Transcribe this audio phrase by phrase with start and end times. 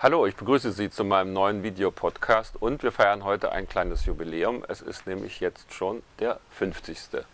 [0.00, 4.64] Hallo, ich begrüße Sie zu meinem neuen Videopodcast und wir feiern heute ein kleines Jubiläum.
[4.68, 7.24] Es ist nämlich jetzt schon der 50.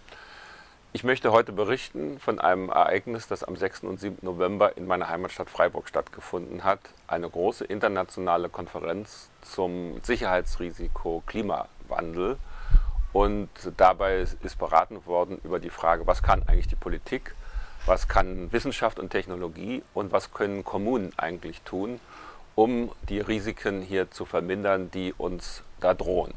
[0.95, 3.83] Ich möchte heute berichten von einem Ereignis, das am 6.
[3.83, 4.17] und 7.
[4.23, 6.81] November in meiner Heimatstadt Freiburg stattgefunden hat.
[7.07, 12.39] Eine große internationale Konferenz zum Sicherheitsrisiko Klimawandel.
[13.13, 17.35] Und dabei ist beraten worden über die Frage, was kann eigentlich die Politik,
[17.85, 22.01] was kann Wissenschaft und Technologie und was können Kommunen eigentlich tun,
[22.55, 26.35] um die Risiken hier zu vermindern, die uns da drohen.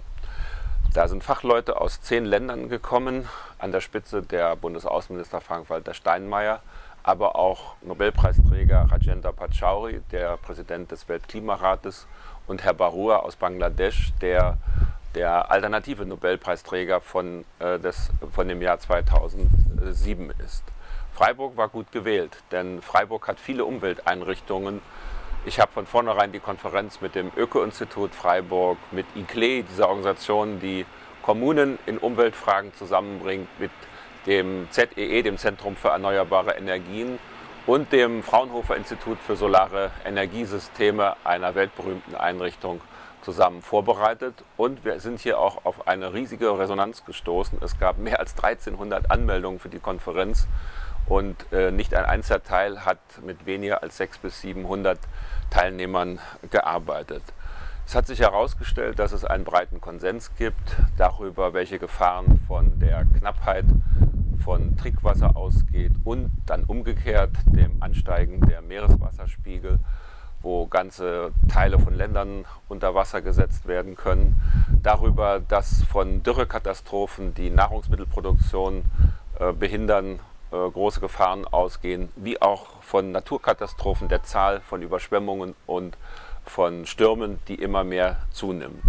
[0.94, 3.28] Da sind Fachleute aus zehn Ländern gekommen,
[3.60, 6.62] an der Spitze der Bundesaußenminister Frank-Walter Steinmeier,
[7.04, 12.08] aber auch Nobelpreisträger Rajendra Pachauri, der Präsident des Weltklimarates,
[12.48, 14.58] und Herr Barua aus Bangladesch, der
[15.16, 20.64] der alternative Nobelpreisträger von, äh, des, von dem Jahr 2007 ist.
[21.14, 24.82] Freiburg war gut gewählt, denn Freiburg hat viele Umwelteinrichtungen
[25.46, 30.86] ich habe von vornherein die Konferenz mit dem Öko-Institut Freiburg, mit ICLE, dieser Organisation, die
[31.22, 33.72] Kommunen in Umweltfragen zusammenbringt, mit
[34.26, 37.20] dem ZEE, e, dem Zentrum für erneuerbare Energien
[37.66, 42.82] und dem Fraunhofer Institut für solare Energiesysteme, einer weltberühmten Einrichtung,
[43.22, 44.36] zusammen vorbereitet.
[44.56, 47.60] Und wir sind hier auch auf eine riesige Resonanz gestoßen.
[47.62, 50.48] Es gab mehr als 1300 Anmeldungen für die Konferenz
[51.08, 55.00] und äh, nicht ein einziger Teil hat mit weniger als 600 bis 700
[55.50, 56.20] Teilnehmern
[56.50, 57.24] gearbeitet.
[57.86, 63.06] Es hat sich herausgestellt, dass es einen breiten Konsens gibt darüber, welche Gefahren von der
[63.18, 63.64] Knappheit
[64.44, 69.80] von Trinkwasser ausgeht und dann umgekehrt dem Ansteigen der Meereswasserspiegel,
[70.42, 74.42] wo ganze Teile von Ländern unter Wasser gesetzt werden können.
[74.84, 78.84] Darüber, dass von Dürrekatastrophen die Nahrungsmittelproduktion
[79.40, 80.20] äh, behindern
[80.52, 85.98] äh, große Gefahren ausgehen, wie auch von Naturkatastrophen, der Zahl von Überschwemmungen und
[86.46, 88.84] von Stürmen, die immer mehr zunimmt.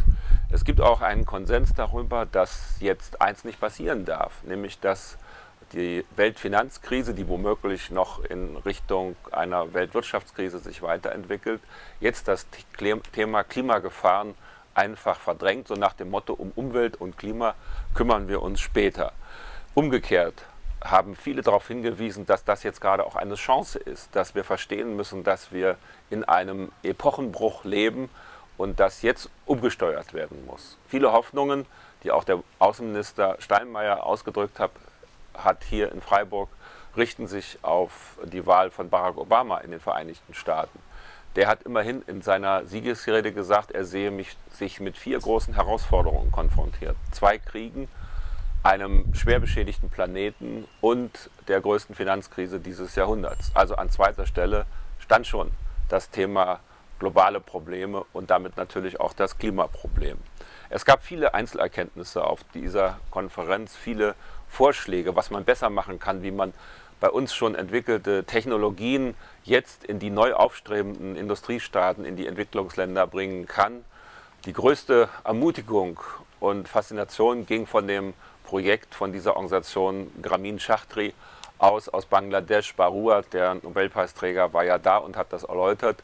[0.51, 5.19] Es gibt auch einen Konsens darüber, dass jetzt eins nicht passieren darf, nämlich dass
[5.73, 11.61] die Weltfinanzkrise, die womöglich noch in Richtung einer Weltwirtschaftskrise sich weiterentwickelt,
[12.01, 12.47] jetzt das
[13.13, 14.35] Thema Klimagefahren
[14.75, 17.55] einfach verdrängt, so nach dem Motto, um Umwelt und Klima
[17.95, 19.13] kümmern wir uns später.
[19.75, 20.45] Umgekehrt
[20.83, 24.97] haben viele darauf hingewiesen, dass das jetzt gerade auch eine Chance ist, dass wir verstehen
[24.97, 25.77] müssen, dass wir
[26.11, 28.09] in einem Epochenbruch leben
[28.56, 30.77] und dass jetzt umgesteuert werden muss.
[30.89, 31.66] Viele Hoffnungen,
[32.05, 34.71] die auch der Außenminister Steinmeier ausgedrückt hat,
[35.34, 36.49] hat hier in Freiburg,
[36.97, 40.78] richten sich auf die Wahl von Barack Obama in den Vereinigten Staaten.
[41.37, 46.33] Der hat immerhin in seiner Siegesrede gesagt, er sehe mich, sich mit vier großen Herausforderungen
[46.33, 46.97] konfrontiert.
[47.12, 47.89] Zwei Kriegen,
[48.63, 53.51] einem schwer beschädigten Planeten und der größten Finanzkrise dieses Jahrhunderts.
[53.55, 54.67] Also an zweiter Stelle
[54.99, 55.51] stand schon
[55.89, 56.61] das Thema
[56.99, 60.19] globale Probleme und damit natürlich auch das Klimaproblem.
[60.71, 64.15] Es gab viele Einzelerkenntnisse auf dieser Konferenz, viele
[64.49, 66.53] Vorschläge, was man besser machen kann, wie man
[67.01, 69.15] bei uns schon entwickelte Technologien
[69.45, 73.85] jetzt in die neu aufstrebenden Industriestaaten, in die Entwicklungsländer bringen kann.
[74.45, 76.01] Die größte Ermutigung
[76.41, 78.15] und Faszination ging von dem
[78.48, 81.12] Projekt von dieser Organisation Gramin Chachtri
[81.59, 82.75] aus, aus Bangladesch.
[82.75, 86.03] Barua, der Nobelpreisträger, war ja da und hat das erläutert.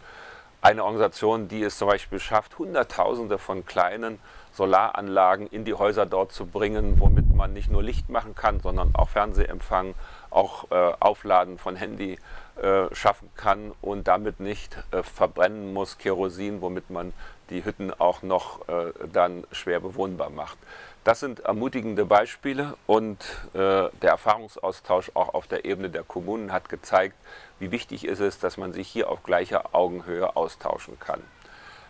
[0.60, 4.19] Eine Organisation, die es zum Beispiel schafft, Hunderttausende von kleinen
[4.53, 8.94] Solaranlagen in die Häuser dort zu bringen, womit man nicht nur Licht machen kann, sondern
[8.94, 9.94] auch Fernsehempfang,
[10.28, 12.19] auch äh, Aufladen von Handy
[12.61, 17.15] äh, schaffen kann und damit nicht äh, verbrennen muss, Kerosin, womit man
[17.50, 20.59] die Hütten auch noch äh, dann schwer bewohnbar macht.
[21.05, 23.19] Das sind ermutigende Beispiele und
[23.53, 27.15] äh, der Erfahrungsaustausch auch auf der Ebene der Kommunen hat gezeigt,
[27.59, 31.21] wie wichtig ist es, dass man sich hier auf gleicher Augenhöhe austauschen kann.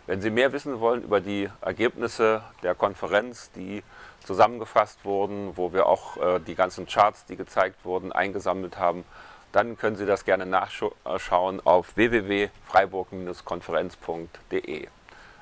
[0.05, 3.83] Wenn Sie mehr wissen wollen über die Ergebnisse der Konferenz, die
[4.25, 9.05] zusammengefasst wurden, wo wir auch äh, die ganzen Charts, die gezeigt wurden, eingesammelt haben,
[9.53, 14.87] dann können Sie das gerne nachschauen auf www.freiburg-konferenz.de.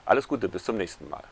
[0.05, 1.23] Alles Gute, bis zum nächsten Mal.